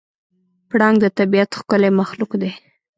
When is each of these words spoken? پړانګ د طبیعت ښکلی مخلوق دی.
پړانګ 0.69 0.97
د 1.01 1.05
طبیعت 1.17 1.49
ښکلی 1.59 1.89
مخلوق 1.99 2.31
دی. 2.41 2.51